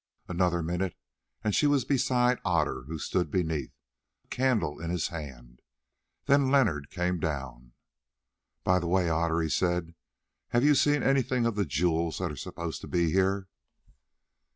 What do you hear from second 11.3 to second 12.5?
of the jewels that are